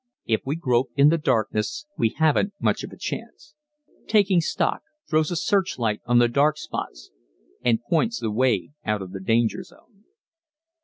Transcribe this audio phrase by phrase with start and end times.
[0.25, 3.53] If we grope in the darkness we haven't much of a chance.
[4.07, 7.11] "Taking stock" throws a searchlight on the dark spots
[7.63, 10.05] and points the way out of the danger zone.